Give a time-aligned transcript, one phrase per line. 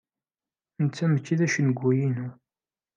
[0.83, 2.29] Netta mačči d acengu-inu.